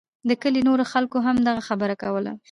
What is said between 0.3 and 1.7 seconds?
کلي نورو خلکو هم دغه